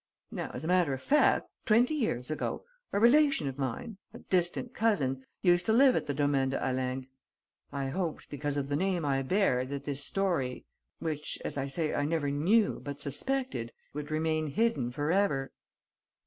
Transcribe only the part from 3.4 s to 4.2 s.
of mine, a